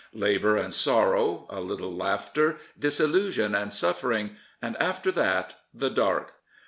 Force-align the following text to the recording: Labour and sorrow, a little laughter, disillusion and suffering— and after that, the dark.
Labour 0.15 0.57
and 0.57 0.73
sorrow, 0.73 1.45
a 1.51 1.61
little 1.61 1.93
laughter, 1.95 2.57
disillusion 2.79 3.53
and 3.53 3.71
suffering— 3.71 4.35
and 4.59 4.75
after 4.77 5.11
that, 5.11 5.59
the 5.75 5.89
dark. 5.91 6.31